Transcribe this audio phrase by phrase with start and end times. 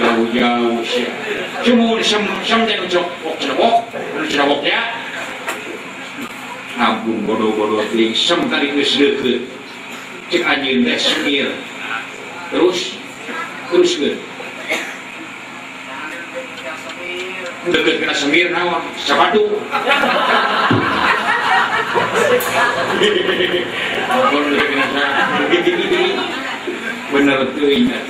[0.00, 1.06] jauh-jauh sih.
[1.60, 3.76] Cuma sem sem jadi cok cok cerewok,
[4.28, 4.82] cerewok ya.
[6.80, 9.44] Nabung bodoh-bodoh ting sem tadi geus deukeut.
[10.32, 11.48] Cek anjeun teh semir.
[12.48, 12.96] Terus
[13.68, 14.29] terus geus.
[17.70, 19.62] Deket kena semir naon sabadu
[27.10, 28.04] bener tuh ingat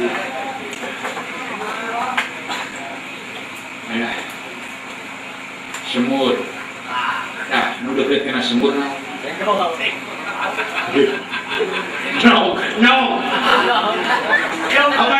[3.91, 4.15] Alah.
[5.90, 6.38] semur.
[7.51, 8.95] Nah nu deket kena semur naon
[12.23, 12.96] no no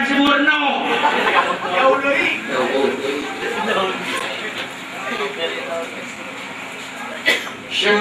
[0.07, 0.61] semur no
[1.71, 2.31] Jauh deui.
[7.81, 7.97] Sem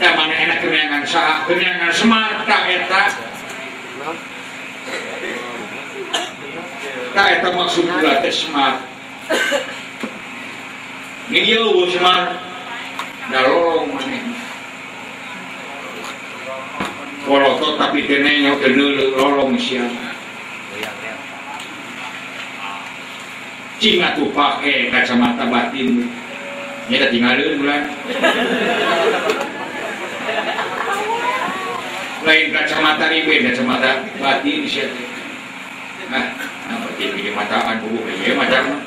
[0.00, 3.02] mana enak kenyangan sa kenyangan semata eta?
[7.12, 8.80] Ta eta maksud gula teh smart.
[11.28, 12.40] Ini dia eueuh smart.
[13.28, 14.24] Da lolong maneh
[17.28, 19.84] Wolotot tapi tenenya neuleuh lolong sia
[23.78, 26.08] cing atuh pake kacamata batin
[26.88, 27.82] nya da tinggalin bulan
[32.24, 35.06] lain kacamata ribe kacamata batin sia teh
[36.08, 36.32] nah
[36.64, 38.80] nah batin di mataan bubu ieu macam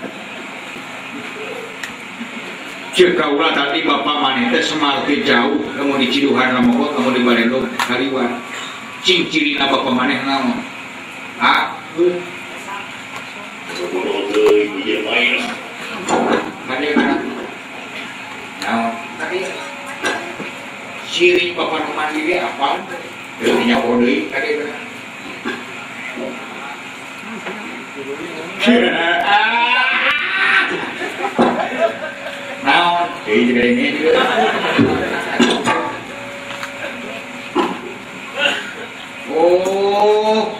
[2.91, 7.69] Cek kaulah tadi bapak maneh teh semakin jauh kamu di Ciduhan Ramogot kamu di Balendong
[7.87, 8.41] Kaliwan
[9.05, 10.57] cing cirina bapak maneh naon
[11.37, 12.17] ah heuh.
[13.93, 15.50] Bodoh deui ieu main.
[21.21, 22.81] Ciri bapak nu mandiri apa?
[23.37, 24.73] Teu nyawa deui kade kana.
[32.65, 33.05] Naon?
[33.21, 34.17] Deui juga ini juga.
[39.29, 40.57] Oh.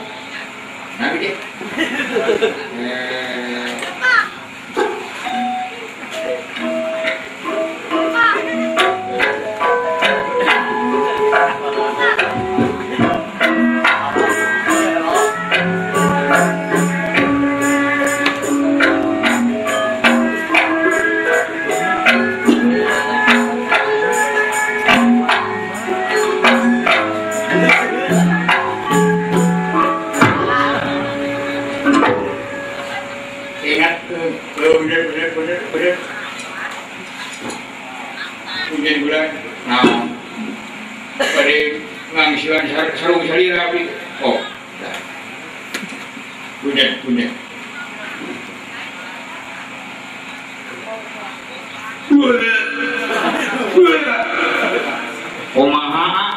[1.02, 1.34] Nah, dia.
[41.52, 41.82] Eh,
[42.14, 42.30] nah
[43.26, 43.82] salira abdi
[44.22, 44.40] oh
[44.82, 44.98] dah.
[46.64, 47.32] hujan hujan
[55.52, 56.32] Kumaha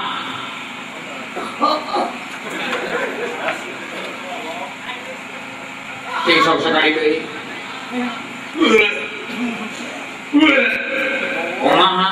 [6.25, 7.21] Sing sok sekali deui.
[11.61, 12.09] Kumaha?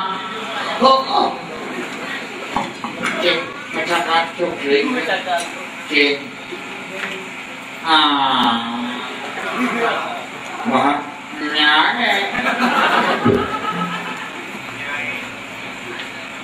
[3.24, 3.38] Cek
[3.72, 4.84] mecakat cuk deui.
[5.88, 6.14] Cek.
[7.88, 8.84] Ah.
[10.60, 10.92] Kumaha?
[11.40, 12.12] Nyae.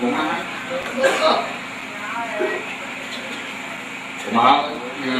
[0.01, 0.37] Kumaha?
[4.25, 4.55] Kumaha?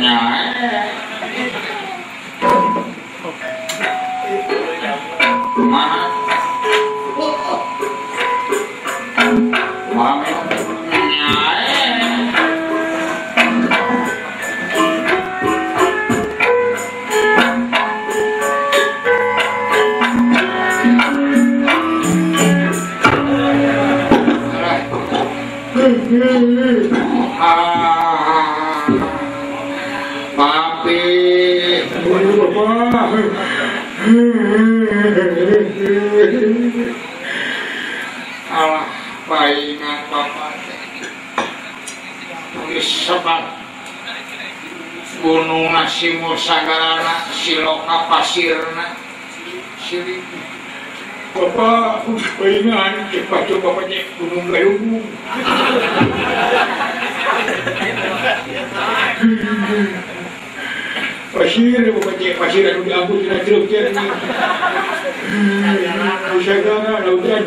[0.01, 0.49] Nyae.
[5.59, 6.28] Kumaha?
[66.39, 67.45] Bisa gara lautan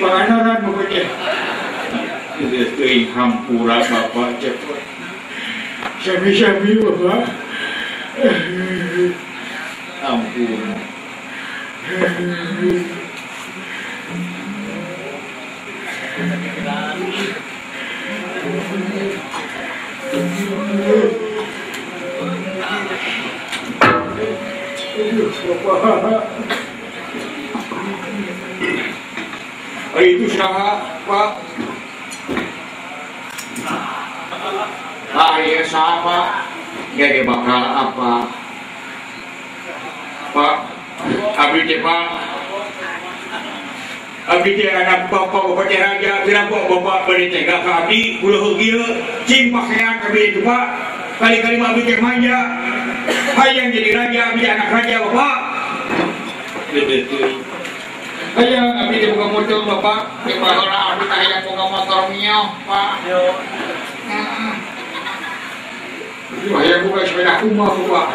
[0.00, 1.08] panganaran bapak cek
[2.40, 4.56] itu teuing hampura bapak cek
[6.04, 7.22] sami-sami bapak
[10.04, 10.76] ampun
[25.80, 26.57] Oh,
[30.16, 31.30] itu siapa, Pak?
[35.38, 36.18] Iya siapa?
[36.96, 38.12] Gak bakal apa?
[40.32, 40.56] Pak,
[41.36, 42.06] abdi Pak.
[44.28, 48.84] Abdi anak bapak bapak raja, bilang kok bapak beri tega ke abdi, kulo heugieu,
[49.24, 50.64] cing pakaian abdi itu Pak.
[51.16, 52.38] Kali-kali abdi teh manja.
[53.40, 55.36] Hayang jadi raja, abdi anak raja bapak.
[56.76, 57.57] Betul.
[58.36, 62.90] Hayang abdi teh buka motor bapak, teh baheula abdi teh hayang buka motor mio, Pak.
[64.08, 64.54] Hmm.
[66.52, 68.06] Hayang buka sepeda kumah, Bapak.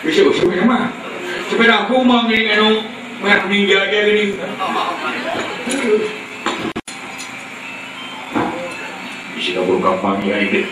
[0.00, 0.92] bisa sepeda mah
[1.48, 2.84] sepeda aku mah gini anu
[3.20, 4.32] merek ninja aja gini
[9.36, 10.64] bisa kabur kampang ya ini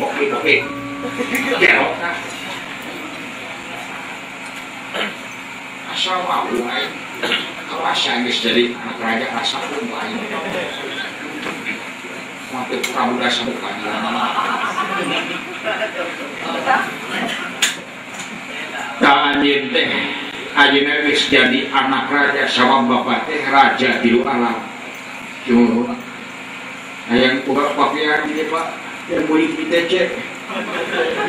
[0.00, 0.54] tapa oke oke
[1.60, 2.16] kerok nah
[5.92, 6.48] asal mau
[7.68, 10.16] kalau asal guys jadi anak raja asal pun lain
[12.48, 13.74] sampai pramuda sebukan
[19.00, 19.88] Nah anjing teh
[20.52, 24.60] Ayeuna geus jadi anak raja sama bapak teh raja di alam.
[25.48, 25.96] Cuma
[27.08, 30.08] Hayang buka pakaian ini pak yang boleh kita cek.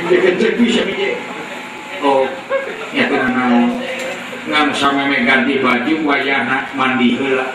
[0.09, 1.15] Kita cek bisa kita.
[2.01, 2.25] Oh,
[2.91, 3.77] ya tenang.
[4.49, 7.53] Ngan sama ganti baju wayahna mandi heula.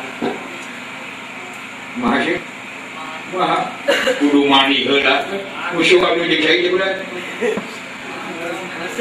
[1.98, 2.38] Makasih.
[3.34, 3.74] Wah,
[4.22, 5.26] kudu mandi heula.
[5.74, 6.88] Musuh kami jeung saya juga.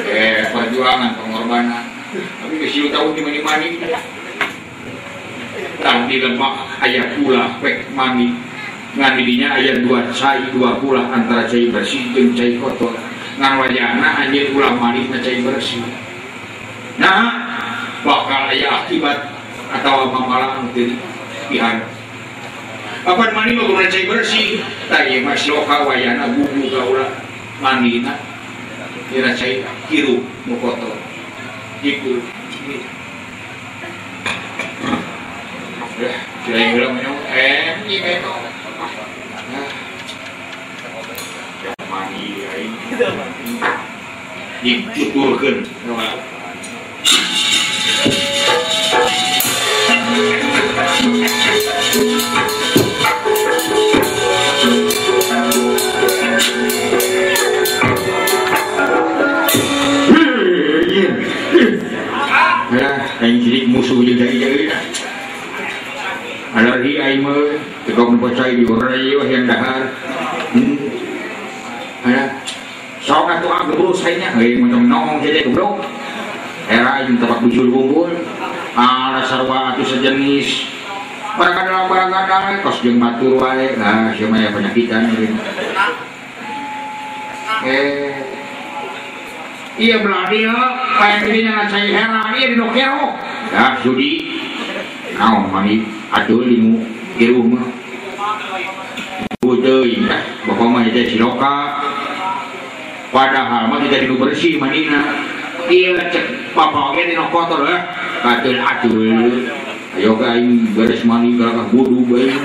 [0.01, 1.85] Eh, perjuangan pengorbanan.
[2.15, 3.67] Tapi kesiu tahu di mana mani.
[5.79, 8.44] Tang di lemak ayat pula pek mani.
[8.95, 12.95] Ngan didinya ayat dua cai dua pula antara cai bersih jeung cai kotor.
[13.35, 15.83] Ngan wajahna anjir ulah mani na cai bersih.
[16.95, 17.27] Nah,
[18.07, 19.35] bakal aya akibat
[19.67, 20.95] atau pamalang teu
[21.51, 21.83] pihak
[23.05, 24.63] Kapan mandi mah kudu cai bersih.
[24.87, 27.05] Tadi mas loka wayana bubu gaula
[27.59, 28.15] mandina.
[29.11, 29.59] Kira cai
[29.91, 30.95] kiru nu kotor.
[31.83, 32.23] Gitu.
[35.95, 36.11] Ya,
[36.43, 38.54] kira yang bilang menyong, eh, ini beto.
[42.05, 42.77] Mandi, aing.
[63.45, 63.97] Jadi musuh
[67.25, 67.41] mah
[67.89, 68.93] tekok nu percaya di orang
[69.29, 70.04] yang dahar.
[73.85, 75.85] Gebrus aingnya, heuh macam nongong saja goblok.
[76.65, 78.09] Era aing tempat bujul kumpul.
[78.73, 80.73] Ah, sarwa atuh sejenis.
[81.37, 83.77] Barang ada barang kos jeung batur wae.
[83.77, 85.37] Nah, sieu mah ya penyakitan gitu.
[87.61, 88.09] Eh,
[89.75, 90.55] Iya beladi ya,
[90.95, 93.11] kayak gini yang saya heran, iya di dokero.
[93.51, 94.39] Ya, sudi.
[95.19, 95.83] Kau mani,
[96.15, 96.79] aduh limu,
[97.19, 97.67] di rumah.
[99.43, 100.15] Udah, ya,
[100.47, 101.75] bapak mah jadi siloka.
[103.15, 105.07] Padahal mah tidak di bersih manina.
[105.71, 107.79] Iya, cek bapak oke di kotor ya.
[108.19, 109.47] Katul atul.
[109.95, 112.35] Ayo kain beres mani kalau budu bayi.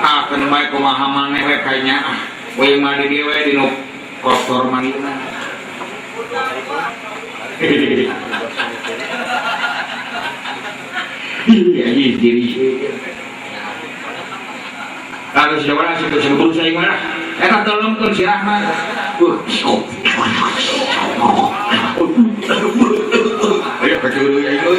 [0.00, 2.18] akan baik pemahaman we kayaknya ah
[2.54, 3.58] we mandi dia we di
[4.22, 5.18] kotor manina
[11.50, 12.46] iya iya diri
[15.30, 16.94] kalau sudah mana sudah sebelum saya mana
[17.40, 18.62] kita tolong tuh si Rahman
[23.80, 24.72] ayo kecuru ya itu.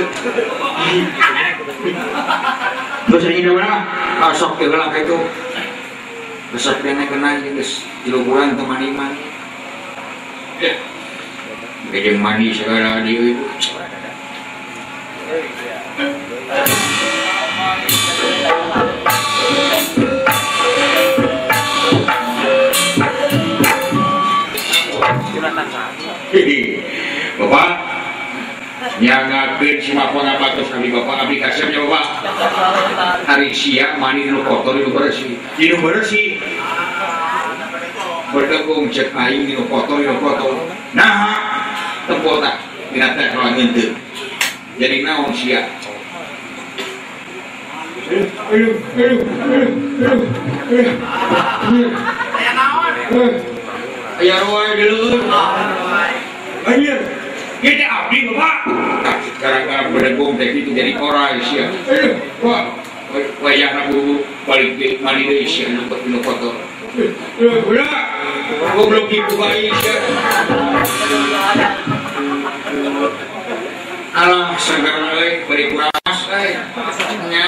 [3.09, 3.81] Terus ini mana
[4.29, 5.17] asok ke gelap itu.
[6.51, 7.63] Besok naik kena ini
[8.11, 9.11] luburan teman iman
[11.91, 13.43] Gajeng mani segala dia itu
[27.39, 30.95] Bapaknyaken semua pengabatus kami.
[30.95, 32.23] Bapak kami kasepnya Bapak?
[33.27, 36.39] Hari siap mani nu kotor nu bersih nu bersih
[38.31, 40.55] bertemu cek aing nu kotor nu kotor.
[40.95, 41.35] Nah
[42.07, 42.63] tempotak
[42.95, 43.91] dina teh kalau nginteu
[44.79, 45.67] jadi naon sia.
[48.51, 49.67] Ayo ayo ayo.
[54.19, 55.70] Ayo ayo ayo
[56.65, 56.99] anjir
[57.61, 58.57] kita abdi bapak
[59.37, 62.73] gara-gara berdegung teh itu jadi orang aduh wah
[63.43, 66.57] wayah buru balik di mandi sia nu nu kotor
[67.41, 67.93] udah
[68.77, 69.97] goblok ibu bayi sia
[74.11, 76.51] alah segera euy beri kuramas euy
[77.29, 77.47] nya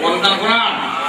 [0.00, 0.99] wonten kurang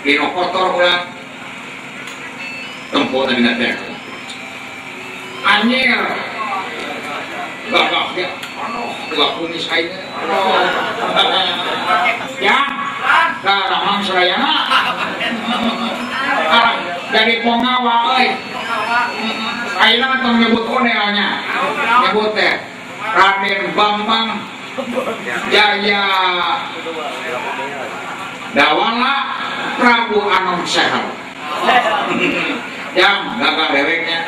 [0.00, 1.12] Dino kotor ulah
[2.90, 3.68] tempo tadi nanti.
[5.44, 6.00] Anjir.
[7.70, 8.30] Gagah ya.
[8.60, 9.64] Aduh, gak kumis.
[12.40, 12.58] Ya,
[13.44, 14.50] karamang serayana.
[17.10, 18.28] Jadi pengawa euy.
[19.80, 21.28] Ayeuna tong nyebut onelnya.
[22.04, 22.54] Nyebut teh
[23.00, 24.44] Raden Bambang
[25.50, 26.04] Jaya
[28.50, 29.14] Dawala
[29.80, 31.08] Prabu Anom Sehal
[32.92, 34.18] jam gagal deweknya.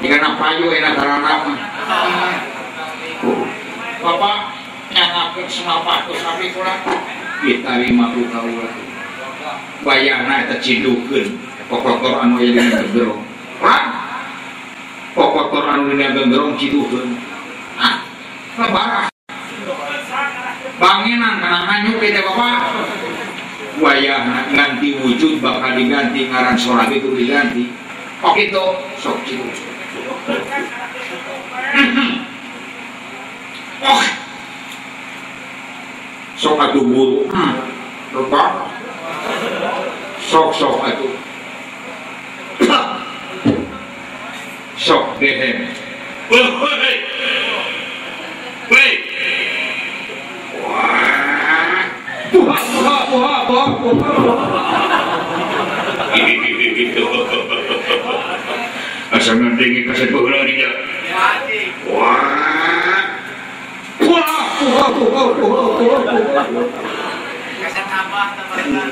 [0.00, 1.44] Jika payu enak taranak
[4.00, 4.36] bapak
[4.92, 6.80] nyangapun semapa aku sampai kurang?
[7.44, 8.70] Kita lima puluh kawula
[9.84, 11.36] bayana eta cidukeun
[11.68, 13.22] pokotor anu aya dina genderong
[13.60, 13.82] Pak
[15.12, 17.12] pokotor anu dina genderong cidukeun
[17.76, 18.00] ah
[18.56, 19.06] lebarah
[20.80, 22.72] bangenan kana hanyuk teh bapak
[23.80, 27.68] wayah ganti wujud bakal diganti ngaran sorak itu diganti.
[28.24, 28.64] Oke itu.
[29.00, 29.48] Sok cium
[33.84, 34.04] oh
[36.36, 37.18] sok atuh buru.
[37.32, 37.54] Hmm.
[38.12, 38.68] lupa.
[40.20, 41.14] Sok sok atuh.
[44.76, 45.72] Sok dehem.
[46.30, 46.94] Woi.
[48.70, 49.05] Woi.
[59.14, 60.70] Asal nanti kasih puhala dia.
[61.86, 63.06] Wah.
[64.02, 66.42] Puha, puha, puha, puha, puha, puha.
[67.62, 68.90] Kasih nambah teman-teman.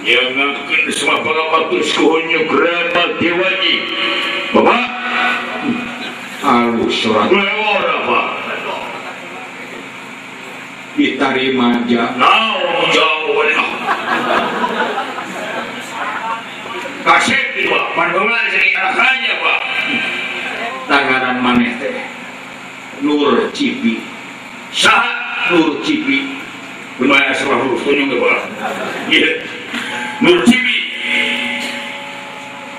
[0.00, 3.74] Jangankan semua pengapatus kuhonyo gerama dewaji.
[4.52, 4.84] Bapak.
[6.40, 7.28] Halus surat.
[7.28, 8.39] Lewat apa?
[11.20, 12.16] Diterima aja.
[12.16, 12.56] Nah,
[12.96, 13.68] jauh lah.
[17.04, 17.84] Kasih itu, Pak.
[17.92, 19.60] Pandangan sini akhirnya, Pak.
[20.88, 22.08] Tangaran maneh teh.
[23.04, 24.00] Nur Cipi.
[24.72, 25.52] Sahat.
[25.52, 26.40] Nur Cipi.
[26.96, 28.40] Lumayan sebuah huruf tunjuk, Pak.
[29.12, 29.44] Iya.
[30.24, 30.78] Nur Cibi.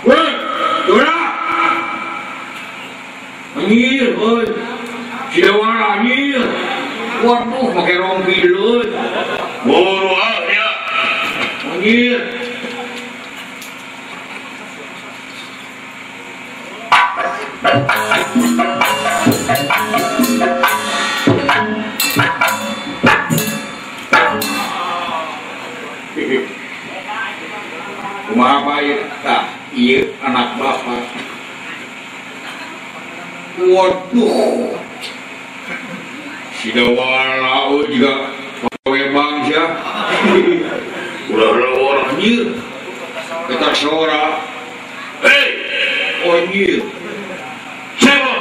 [0.02, 0.30] Woi,
[0.90, 1.20] Dora.
[3.54, 4.50] Anjir, woi.
[5.30, 5.71] Si Dewara anjir.
[7.22, 8.82] Waduh, pakai rompi dulu.
[9.62, 10.68] Buru ah, ya.
[11.70, 12.18] Anjir.
[28.32, 29.46] Kumaha bae tah
[29.78, 31.06] ieu anak bapak.
[33.62, 34.81] Waduh.
[36.62, 38.38] sigawa juga.
[38.62, 39.62] Pegawai bangsa
[41.34, 42.54] ulah lawar anjir
[43.50, 44.46] kita seorang
[45.26, 45.46] hei!
[46.22, 46.86] Anjir
[47.98, 48.34] siapa?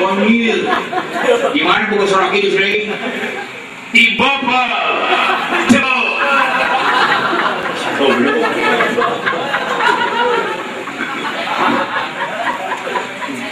[0.00, 0.64] Anjir
[1.52, 2.96] di mana buku seorang itu sering
[3.92, 4.68] di bapak
[5.68, 6.12] jauh
[8.00, 8.40] goblok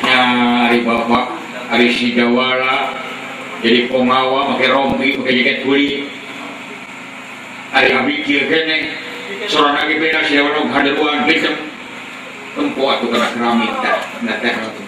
[0.05, 1.27] nyari bapak
[1.69, 3.04] hari si jawara.
[3.65, 6.05] Jadi pengawa, pakai rompi, pakai jaket kulit.
[7.73, 8.93] Hari abdi kieu kene,
[9.49, 11.73] seorang lagi beda si Jawara haderuan kenceng.
[12.53, 14.85] Tempo atuh kena keramik teh, na teh tempo.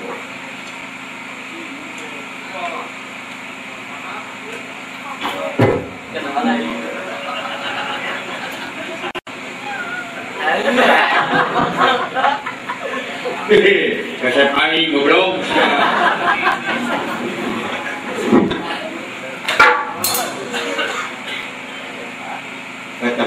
[13.46, 15.40] Hehehe, Kasep aing goblok.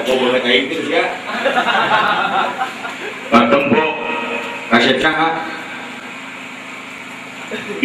[0.10, 1.06] Pogo na kain terus ya.
[3.30, 4.01] Patempo.
[4.74, 5.38] Kasep saha?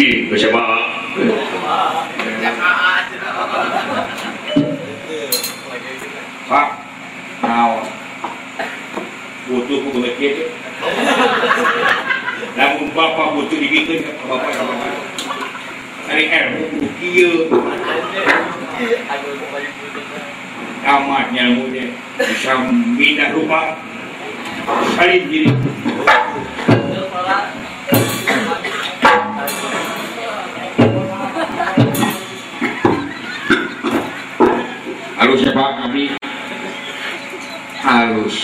[0.00, 1.04] Ih, bisa bawa.
[6.48, 6.68] Pak,
[7.44, 7.84] naon?
[9.44, 10.48] Butuh ku kieu.
[12.56, 14.96] Namun bapak butuh dibikin bapak ke bapak.
[16.08, 17.52] Ilmu kudu kieu.
[20.84, 23.74] Amat nyamudnya bisa mindah rupa.
[24.94, 25.50] Salin diri.
[35.18, 36.04] Halus ya Pak, Abdi.
[37.82, 38.36] Halus.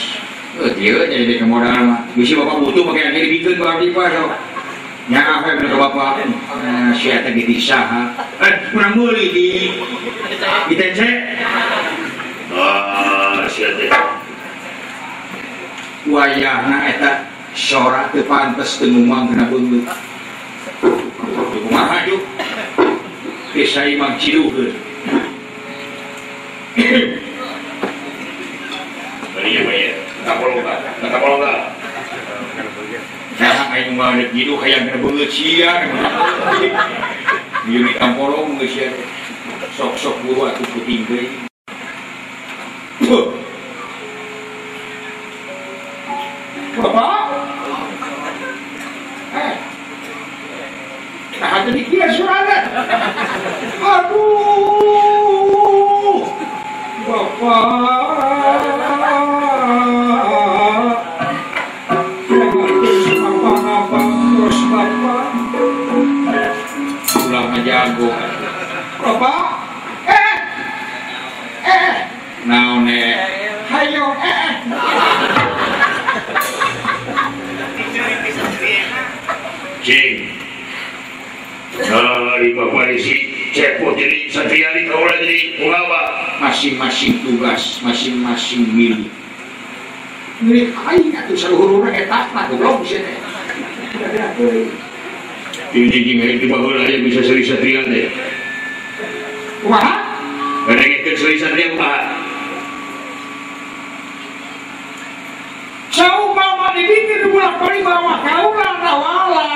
[0.60, 2.00] Eh, dia jadi kemodal mah.
[2.18, 4.06] Bisa Bapak butuh pakai yang dibikin Pak Abdi Pak.
[4.10, 4.24] So.
[5.10, 6.26] Ya apa yang Bapak?
[6.26, 8.18] Eh, tadi di saha.
[8.42, 9.48] Eh, kurang beli di
[10.66, 11.29] di TC.
[16.10, 17.10] Wayahna eta
[17.54, 19.86] sora teu pantes teu ngumang kana beungeut
[21.54, 22.18] kumaha juk
[23.54, 24.74] kesai mang ciduheun
[29.30, 29.94] Bari ya bae,
[30.26, 31.58] tak bolong tak, tak bolong tak.
[33.40, 35.86] Nah, ayo mau lihat gitu kayak kena beungeut sia.
[37.66, 38.74] Dia mi kampolong geus
[39.78, 41.26] sok-sok buru atuh puting deui.
[46.80, 47.28] Bapak?
[49.36, 49.54] Eh.
[51.40, 52.58] Nah, jadi kia suara.
[53.84, 54.24] Aduh.
[57.04, 58.39] Bapak.
[85.20, 86.00] Jadi pengawa.
[86.40, 89.12] Masing-masing tugas Masing-masing milik
[90.40, 93.04] Milik aing atuh saluhuruna eta mah goblok teh
[95.70, 98.10] Ini jing di bawah aja bisa seri satria deh.
[99.62, 100.02] Kumaha?
[100.66, 102.16] Kadang seri satria kumaha?
[105.92, 109.46] Jauh mama dibikin bulan balik bawa kaulah nawala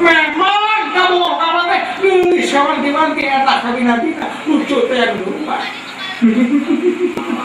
[0.00, 0.51] Memang
[2.52, 5.56] geus kawanti-wanti eta kabinabina lucu teh yang lupa.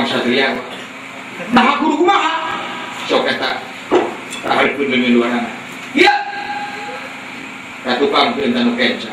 [0.00, 0.56] Imam Satria
[1.52, 2.56] nah guru kumaha
[3.04, 3.60] sok eta
[4.48, 5.52] haripun demi dua nama
[5.92, 6.08] ya
[7.84, 9.12] katukang perintah nu kenca.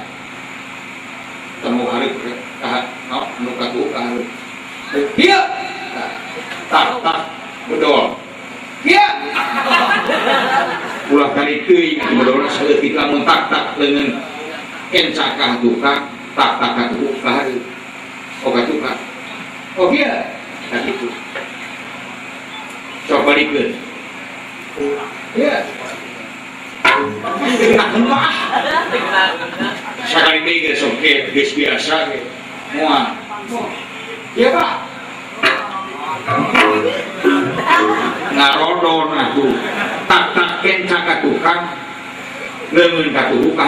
[1.59, 2.15] Temu hareup
[2.63, 4.27] kah no nu katu harip
[5.19, 5.43] iya.
[6.71, 7.19] Tak tak
[7.67, 8.15] bedol.
[8.87, 9.07] Iya.
[11.11, 14.15] Ulah kali teuing bedolna saeutik lamun tak tak leungeun
[14.95, 17.43] kenca ka tukang tak tak katu kah
[18.47, 18.95] oh ka kah
[19.75, 20.36] oh iya.
[20.67, 21.07] Nah gitu.
[23.07, 23.71] Sok balikeun.
[25.37, 25.63] Iya.
[27.77, 28.29] Nah,
[30.07, 32.11] Sakali teh geus oke, geus biasa.
[32.75, 33.05] Moal.
[34.35, 34.71] Iya, Pak.
[38.35, 39.51] Narodon atuh.
[40.07, 41.61] Tak tak kenca ka tukang.
[42.75, 43.67] Leungeun ka tuhu ka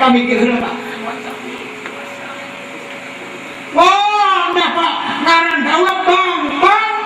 [0.00, 0.70] Kami mikir apa
[3.70, 6.96] Oh, enggak pak, ngaran daulat bang, bang,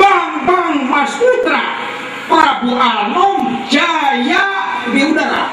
[0.00, 1.64] bang, bang, Mas Putra,
[2.24, 4.44] Prabu Anom Jaya
[4.88, 5.52] di udara.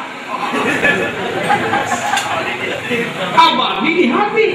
[3.35, 4.47] Abadi di hati.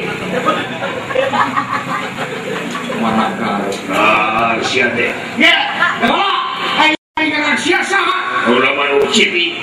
[3.05, 3.69] Mana kau?
[3.93, 5.13] Ah, siapa teh?
[5.37, 5.57] Ya,
[6.01, 6.41] kepala,
[6.89, 9.54] ayo ngaran sia saha, Oh, nama Nur Cibi.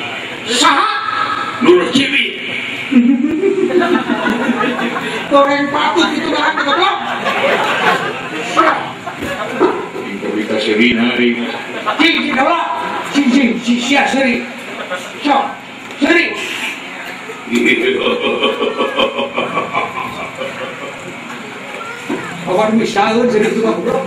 [0.56, 0.90] Saha,
[1.62, 2.32] Nur Cibi.
[5.32, 6.98] goreng patut itu ngaran kegoblok.
[10.22, 11.30] Kita sedih hari.
[11.98, 12.62] Cing, cing, kepala,
[13.16, 14.44] cing, cing, si sia seri,
[15.24, 15.38] so,
[16.04, 16.36] seri.
[22.42, 24.04] Kawan misalnya jadi tukang goblok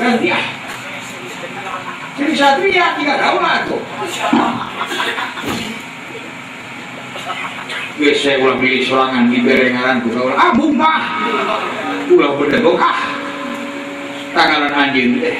[0.00, 0.40] kan dia.
[2.16, 3.82] Jadi satria tiga daulat tuh.
[8.14, 10.38] Saya ulah beli sorangan di berengaran ku kaula.
[10.38, 11.02] Ah bumpah.
[12.06, 12.98] Ulah bedegok ah.
[14.30, 15.34] Tanggalan anjing teh.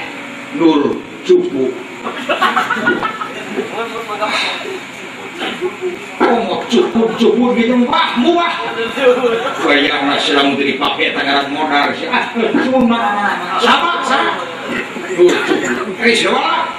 [0.59, 1.71] Nur cupu.
[6.17, 8.55] Oh, cukup cukup gitu mah muah.
[9.63, 12.11] Kaya anak silang dipakai tangan modal sih.
[12.11, 12.99] Ah, cuma
[13.63, 14.33] sama sama.
[15.15, 15.87] Nur cukup.
[16.03, 16.73] Eh siapa?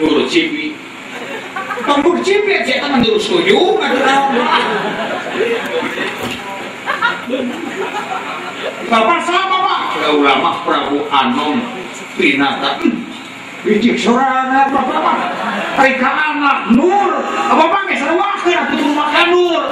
[0.00, 0.71] Nur cipi.
[2.00, 3.76] Nur cipi aja kan nur setuju
[8.88, 9.80] Bapak sama Pak.
[10.00, 11.64] Ya ulama Prabu Anom
[12.16, 12.76] Pinata.
[13.62, 15.16] Bijik sorangan Bapak Pak.
[15.80, 17.10] Rika anak Nur.
[17.24, 19.62] Apa Pak nggak sarwa kan aku tuh makan Nur.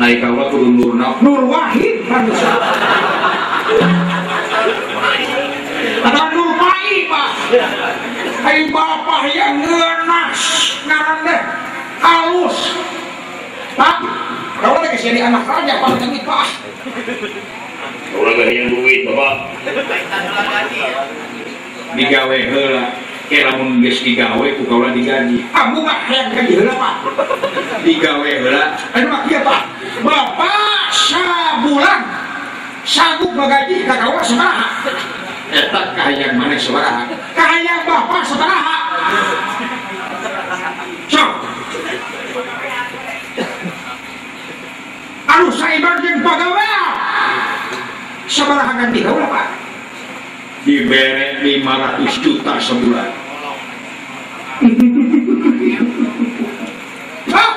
[0.00, 2.50] Naik kau kudu Nur na- Nur Wahid bisa.
[6.02, 7.30] Ada Nur Pai Pak.
[8.42, 9.54] Hai Bapak yang
[11.32, 11.40] teh
[12.04, 12.58] halus
[13.72, 13.96] pak
[14.60, 16.46] kalau lagi jadi anak raja pak demi pak.
[18.12, 19.34] Orang gak yang duit bapak.
[21.98, 22.84] Digawe heula
[23.26, 25.42] kira mun geus digawe ku kaula digaji.
[25.50, 26.94] Ambu mah hayang gaji heula pak.
[27.82, 29.62] Digawe heula anu mah kieu pak.
[30.04, 32.00] Bapak sabulan.
[32.82, 34.66] Sanggup bagaji ka kaula sabaraha
[35.52, 38.78] eta kahayang maneh sabaraha kahayang bapak sabaraha
[45.32, 46.92] anu saibar jeung pagawean
[48.28, 49.62] sabaraha ganti kaula pak
[50.62, 53.10] diberi 500 juta sebulan.
[57.34, 57.50] Hah?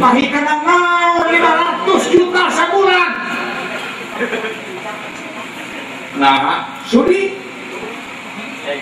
[0.00, 3.08] Pahikan ang mau 500 juta sebulan.
[6.18, 7.38] Nah, sudi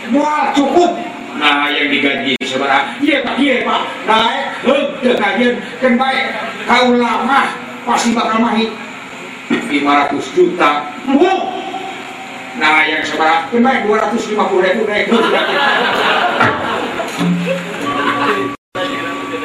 [0.09, 0.97] mual cukup.
[1.39, 2.99] Nah, yang digaji seberapa?
[2.99, 3.81] Iya pak, iya pak.
[4.09, 6.27] Naik, heh, dekajian, kan baik.
[6.67, 8.69] Kau lama pasti bakal mahit.
[9.49, 10.93] 500 juta.
[11.09, 11.57] Wow,
[12.61, 13.01] Nah yang
[13.65, 15.09] naik 250 ribu naik.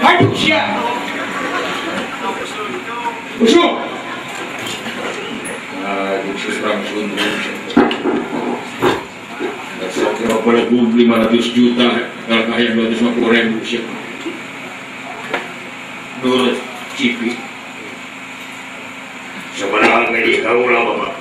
[0.03, 0.65] Aduh siap.
[3.39, 3.71] Usul.
[5.83, 7.11] Nah, khusus langsung
[9.93, 11.87] Saya kira pada 500 juta
[12.27, 13.85] kalau kaya 250 ribu siap.
[16.25, 16.57] Nurut
[16.97, 17.52] Cipi
[19.53, 21.13] Sebenarnya gaji kau lah, Bapak.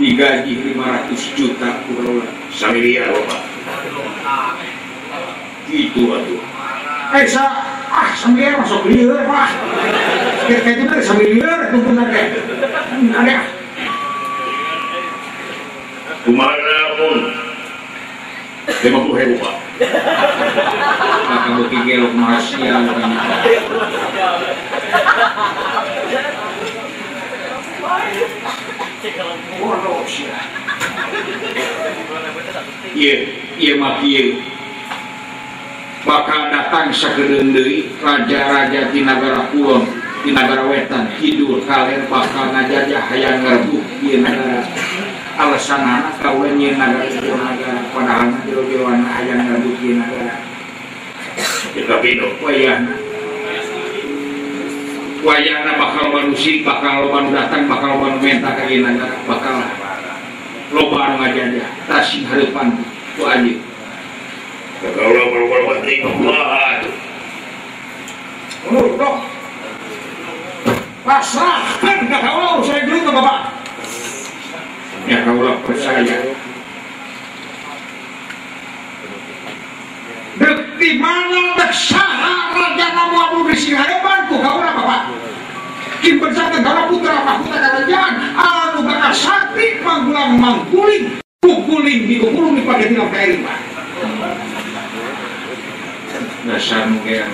[0.00, 3.40] digaji 500 juta kurang Samilia, Bapak.
[5.70, 6.42] itu atuh
[7.10, 9.50] eh sa ah sambil masuk liur pak
[10.46, 12.20] kayak kayak gitu sambil liur tuntun ada
[13.18, 13.36] ada
[16.20, 17.16] Kumana pun.
[18.68, 19.56] 50 ribu, Pak.
[21.48, 23.08] kamu pikir Malaysia kan
[32.94, 33.16] Iya,
[33.58, 34.38] iya mah iya.
[36.06, 39.84] Bakal datang sakedeung deui raja-raja di negara kulon,
[40.22, 44.64] di negara wetan, kidul, kaler bakal ngajajah hayang ngerbu ieu negara.
[45.34, 50.34] Alasanana kawen ieu negara ieu negara padahal jero-jeroan hayang ngerbu ieu negara.
[51.74, 52.38] Kita pino.
[52.38, 52.99] Wayahna.
[55.20, 59.60] Wayana bakal manusia bakal loba nu datang bakal loba nu menta ka ieu negara bakal
[60.72, 62.76] loba anu ngajajah tasing hareupan
[63.16, 63.24] ku
[64.80, 66.80] Kalau kalau penting Allah
[68.64, 69.16] Menurut dok
[71.00, 73.40] pasrahkan ke kaulah saya dulu ke bapak.
[75.08, 76.16] Ya kaulah percaya.
[80.40, 81.59] Dek di mana
[86.30, 92.86] Bersama kaulah putra mahkota kerajaan anu bakal sakti manggulang mangkuling pukuling di kukulung di pada
[92.86, 93.58] tinggal kairi pak
[96.46, 97.26] dasar mungkin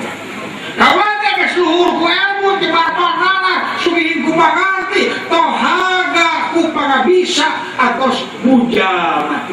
[0.80, 8.08] kawannya ke seluruh ku ilmu jebar panana sugihin ku manganti tohaga ku pangabisa atau
[8.48, 9.44] bujana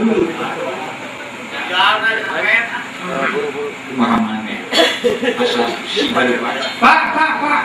[3.91, 4.55] mahamane
[5.35, 6.31] asal si pak
[6.79, 7.63] pak pak.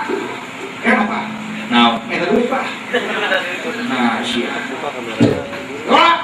[0.83, 1.07] Kenapa?
[1.07, 2.65] pak nah eta pak
[3.89, 4.21] nah
[5.89, 6.21] Ora,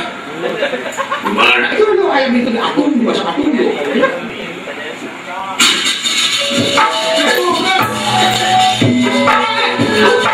[1.26, 2.50] Gimana Itu dulu ayam itu
[3.04, 3.36] bahasa.
[9.80, 10.29] Dijauhkan,